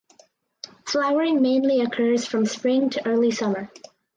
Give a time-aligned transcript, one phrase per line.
[0.87, 3.69] Flowering mainly occurs from Spring to early summer.